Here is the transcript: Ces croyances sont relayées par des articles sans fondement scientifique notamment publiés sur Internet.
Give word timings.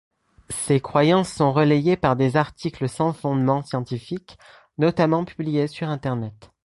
Ces 0.49 0.79
croyances 0.79 1.31
sont 1.31 1.53
relayées 1.53 1.95
par 1.95 2.15
des 2.15 2.35
articles 2.35 2.89
sans 2.89 3.13
fondement 3.13 3.61
scientifique 3.61 4.39
notamment 4.79 5.25
publiés 5.25 5.67
sur 5.67 5.89
Internet. 5.89 6.49